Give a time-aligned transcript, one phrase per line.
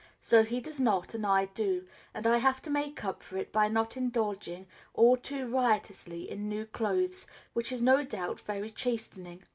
[0.19, 3.51] So he does not and I do, and I have to make up for it
[3.51, 9.43] by not indulging all too riotously in new clothes, which is no doubt very chastening.